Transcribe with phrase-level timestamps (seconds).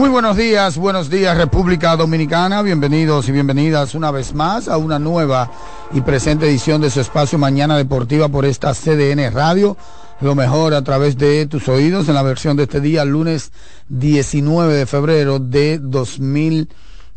[0.00, 4.98] Muy buenos días, buenos días República Dominicana, bienvenidos y bienvenidas una vez más a una
[4.98, 5.50] nueva
[5.92, 9.76] y presente edición de su espacio Mañana Deportiva por esta CDN Radio,
[10.22, 13.52] lo mejor a través de tus oídos en la versión de este día, lunes
[13.90, 15.78] 19 de febrero de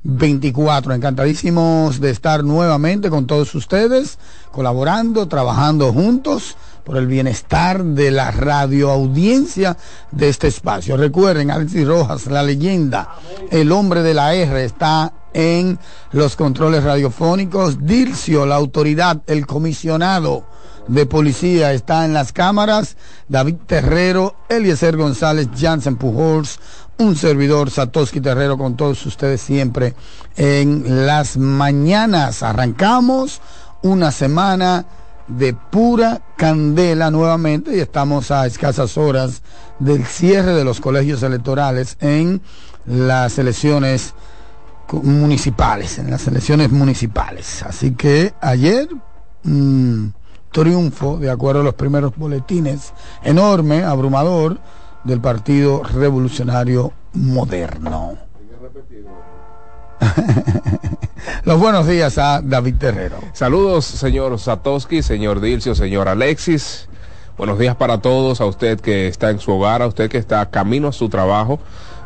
[0.04, 0.94] 2024.
[0.94, 4.20] Encantadísimos de estar nuevamente con todos ustedes,
[4.52, 9.78] colaborando, trabajando juntos por el bienestar de la radioaudiencia
[10.12, 10.98] de este espacio.
[10.98, 13.16] Recuerden, Alexis Rojas, la leyenda,
[13.52, 15.80] el hombre de la R, está en
[16.12, 17.86] los controles radiofónicos.
[17.86, 20.46] Dircio, la autoridad, el comisionado
[20.88, 22.98] de policía, está en las cámaras.
[23.28, 26.60] David Terrero, Eliezer González, Jansen Pujols,
[26.98, 29.94] un servidor Satoshi Terrero con todos ustedes siempre
[30.36, 32.44] en las mañanas.
[32.44, 33.42] Arrancamos
[33.82, 34.86] una semana
[35.28, 39.42] de pura candela nuevamente y estamos a escasas horas
[39.80, 42.42] del cierre de los colegios electorales en
[42.86, 44.14] las elecciones
[44.92, 47.64] municipales, en las elecciones municipales.
[47.64, 48.90] Así que ayer,
[49.44, 50.08] mm,
[50.52, 54.60] triunfo, de acuerdo a los primeros boletines, enorme, abrumador,
[55.04, 58.18] del Partido Revolucionario Moderno.
[61.46, 63.18] Los buenos días a David Terrero.
[63.34, 66.88] Saludos, señor Satoski, señor Dilcio, señor Alexis.
[67.38, 70.50] Buenos días para todos, a usted que está en su hogar, a usted que está
[70.50, 71.60] camino a su trabajo,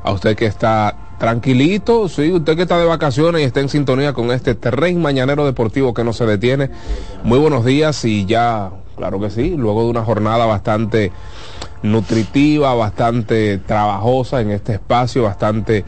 [0.04, 4.14] a usted que está tranquilito, sí, usted que está de vacaciones y está en sintonía
[4.14, 6.70] con este terreno mañanero deportivo que no se detiene.
[7.24, 11.12] Muy buenos días y ya, claro que sí, luego de una jornada bastante
[11.82, 15.86] nutritiva, bastante trabajosa en este espacio, bastante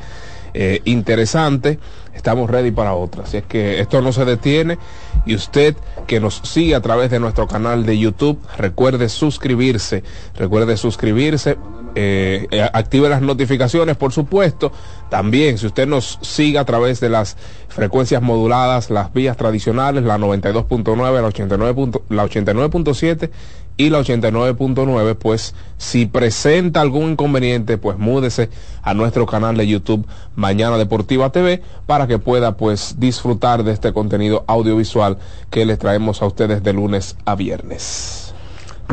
[0.53, 1.79] eh, interesante
[2.19, 3.23] estamos ready para otra.
[3.23, 4.77] Así es que esto no se detiene
[5.25, 5.75] y usted
[6.05, 10.03] que nos sigue a través de nuestro canal de YouTube, recuerde suscribirse,
[10.35, 11.57] recuerde suscribirse,
[11.95, 14.73] eh, eh, active las notificaciones, por supuesto.
[15.09, 17.37] También, si usted nos sigue a través de las
[17.69, 23.29] frecuencias moduladas, las vías tradicionales, la 92.9, la 89.7
[23.79, 28.49] y la 89.9, pues si presenta algún inconveniente, pues múdese
[28.83, 33.93] a nuestro canal de YouTube Mañana Deportiva TV para que pueda pues disfrutar de este
[33.93, 35.17] contenido audiovisual
[35.49, 38.33] que les traemos a ustedes de lunes a viernes.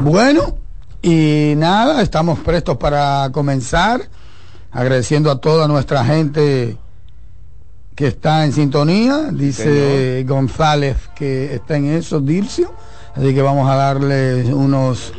[0.01, 0.57] Bueno,
[1.03, 4.03] y nada, estamos prestos para comenzar,
[4.71, 6.77] agradeciendo a toda nuestra gente
[7.97, 12.71] que está en sintonía, dice González que está en eso, Dircio
[13.17, 15.13] Así que vamos a darle unos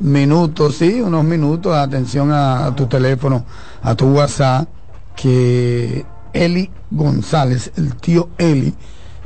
[0.00, 3.44] minutos, sí, unos minutos atención a, tu teléfono,
[3.82, 4.68] a tu WhatsApp,
[5.14, 8.74] que Eli González, el tío Eli,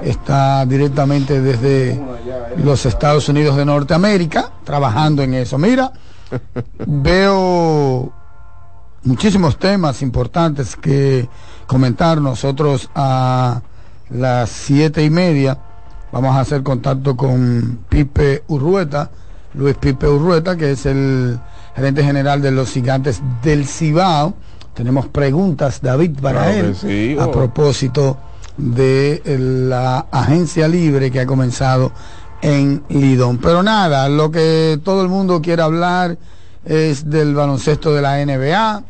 [0.02, 1.98] está directamente desde
[2.62, 5.56] los Estados Unidos de Norteamérica, trabajando en eso.
[5.56, 5.90] Mira,
[6.86, 8.12] veo
[9.04, 11.26] muchísimos temas importantes que
[11.66, 13.62] comentar nosotros a
[14.10, 15.58] las siete y media
[16.12, 19.10] Vamos a hacer contacto con Pipe Urrueta,
[19.54, 21.38] Luis Pipe Urrueta, que es el
[21.74, 24.34] gerente general de los gigantes del Cibao.
[24.74, 27.30] Tenemos preguntas, David, para él, a oh.
[27.30, 28.18] propósito
[28.56, 29.22] de
[29.68, 31.92] la agencia libre que ha comenzado
[32.42, 33.38] en Lidón.
[33.38, 36.18] Pero nada, lo que todo el mundo quiere hablar
[36.64, 38.82] es del baloncesto de la NBA,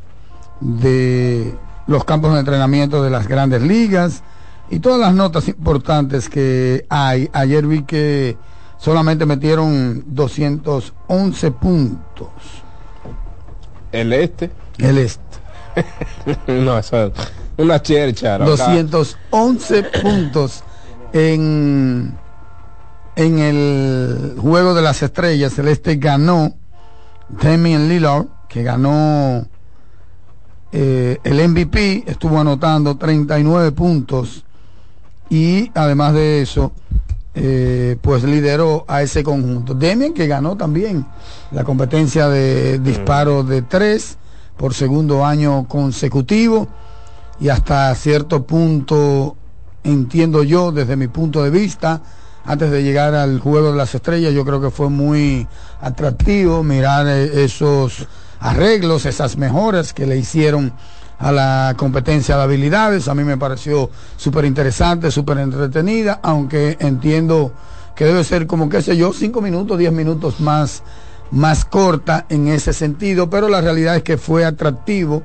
[0.60, 1.54] de
[1.86, 4.22] los campos de entrenamiento de las grandes ligas,
[4.70, 7.28] y todas las notas importantes que hay.
[7.32, 8.36] Ayer vi que
[8.78, 12.28] solamente metieron 211 puntos.
[13.90, 14.50] ¿El este?
[14.78, 15.20] El este.
[16.46, 17.12] no, eso es
[17.58, 18.38] una chercha.
[18.38, 20.62] 211 puntos
[21.12, 22.16] en,
[23.16, 25.58] en el juego de las estrellas.
[25.58, 26.54] El este ganó
[27.28, 29.48] Damian Lillard, que ganó
[30.70, 34.44] eh, el MVP, estuvo anotando 39 puntos
[35.30, 36.72] y además de eso,
[37.34, 39.72] eh, pues lideró a ese conjunto.
[39.74, 41.06] Demian que ganó también
[41.52, 44.18] la competencia de disparo de tres
[44.56, 46.68] por segundo año consecutivo
[47.40, 49.36] y hasta cierto punto,
[49.84, 52.02] entiendo yo, desde mi punto de vista,
[52.44, 55.46] antes de llegar al Juego de las Estrellas, yo creo que fue muy
[55.80, 58.06] atractivo mirar eh, esos
[58.40, 60.72] arreglos, esas mejoras que le hicieron
[61.20, 63.06] a la competencia de habilidades.
[63.06, 67.52] A mí me pareció súper interesante, súper entretenida, aunque entiendo
[67.94, 70.82] que debe ser como, qué sé yo, cinco minutos, diez minutos más,
[71.30, 75.22] más corta en ese sentido, pero la realidad es que fue atractivo.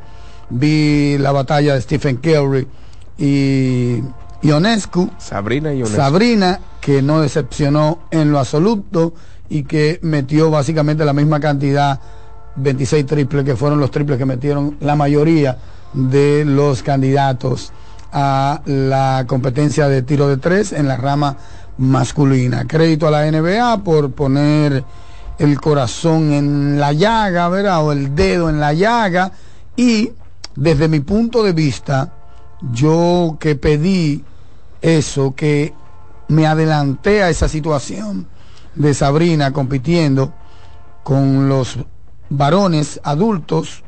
[0.50, 2.68] Vi la batalla de Stephen Curry
[3.18, 4.01] y
[4.44, 5.09] Ionescu.
[5.18, 5.95] Sabrina Ionescu.
[5.95, 9.13] Sabrina, que no decepcionó en lo absoluto
[9.48, 12.01] y que metió básicamente la misma cantidad,
[12.57, 15.57] 26 triples, que fueron los triples que metieron la mayoría
[15.95, 17.71] de los candidatos
[18.12, 21.38] a la competencia de tiro de tres en la rama
[21.77, 22.65] masculina.
[22.68, 24.83] Crédito a la NBA por poner
[25.39, 27.83] el corazón en la llaga, ¿verdad?
[27.83, 29.31] O el dedo en la llaga.
[29.75, 30.12] Y
[30.56, 32.13] desde mi punto de vista,
[32.71, 34.24] yo que pedí
[34.81, 35.74] eso, que
[36.27, 38.27] me adelanté a esa situación
[38.75, 40.33] de Sabrina compitiendo
[41.03, 41.77] con los
[42.30, 43.83] varones adultos,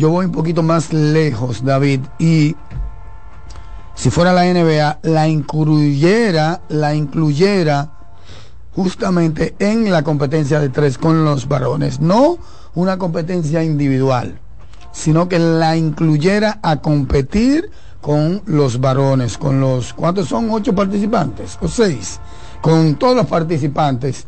[0.00, 2.56] yo voy un poquito más lejos, David, y
[3.94, 7.92] si fuera la NBA, la incluyera, la incluyera
[8.74, 12.38] justamente en la competencia de tres con los varones, no
[12.74, 14.40] una competencia individual,
[14.90, 17.70] sino que la incluyera a competir
[18.00, 20.50] con los varones, con los, ¿cuántos son?
[20.50, 22.20] Ocho participantes o seis,
[22.62, 24.26] con todos los participantes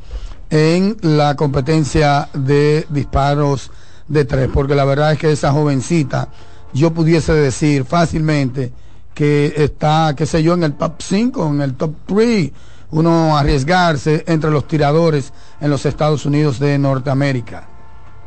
[0.51, 3.71] en la competencia de disparos
[4.09, 6.29] de tres, porque la verdad es que esa jovencita,
[6.73, 8.73] yo pudiese decir fácilmente
[9.15, 12.51] que está, qué sé yo, en el top 5, en el top 3,
[12.93, 17.69] uno arriesgarse entre los tiradores en los Estados Unidos de Norteamérica,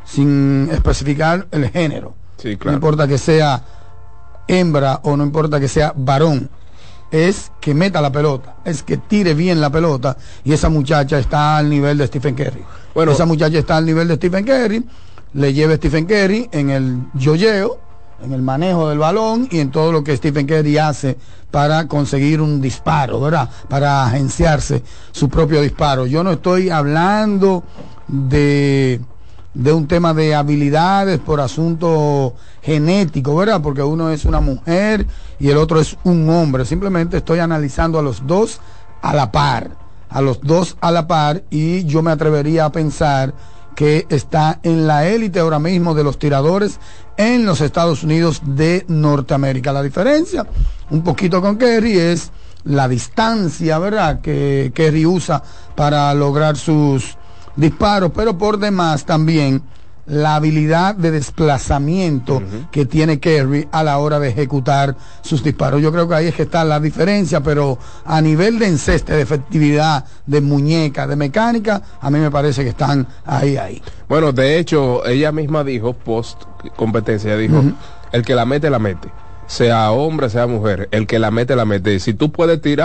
[0.06, 2.16] sin especificar el género.
[2.38, 2.76] Sí, No claro.
[2.76, 3.64] importa que sea
[4.48, 6.50] hembra o no importa que sea varón,
[7.12, 11.58] es que meta la pelota, es que tire bien la pelota y esa muchacha está
[11.58, 12.64] al nivel de Stephen Curry.
[12.94, 13.12] Bueno.
[13.12, 14.86] esa muchacha está al nivel de Stephen Curry,
[15.36, 17.78] le lleva Stephen Curry en el yoyeo,
[18.24, 21.18] en el manejo del balón y en todo lo que Stephen Curry hace
[21.52, 23.50] para conseguir un disparo, ¿verdad?
[23.68, 26.06] Para agenciarse su propio disparo.
[26.06, 27.64] Yo no estoy hablando
[28.08, 29.02] de
[29.56, 33.62] de un tema de habilidades por asunto genético, ¿verdad?
[33.62, 35.08] Porque uno es una mujer
[35.40, 36.66] y el otro es un hombre.
[36.66, 38.60] Simplemente estoy analizando a los dos
[39.02, 39.72] a la par,
[40.10, 43.34] a los dos a la par y yo me atrevería a pensar
[43.76, 46.80] que está en la élite ahora mismo de los tiradores
[47.18, 49.74] en los Estados Unidos de Norteamérica.
[49.74, 50.48] La diferencia,
[50.90, 52.32] un poquito con Kerry, es
[52.64, 54.22] la distancia, ¿verdad?
[54.22, 55.44] Que Kerry usa
[55.76, 57.18] para lograr sus
[57.56, 59.62] disparos, pero por demás también
[60.08, 62.42] la habilidad de desplazamiento
[62.72, 65.82] que tiene Kerry a la hora de ejecutar sus disparos.
[65.82, 69.22] Yo creo que ahí es que está la diferencia, pero a nivel de enceste, de
[69.22, 73.82] efectividad, de muñeca, de mecánica, a mí me parece que están ahí, ahí.
[74.08, 76.44] Bueno, de hecho, ella misma dijo, post
[76.76, 77.64] competencia, dijo,
[78.12, 79.10] el que la mete, la mete.
[79.48, 82.00] Sea hombre, sea mujer, el que la mete, la mete.
[82.00, 82.74] Si tú puedes tirar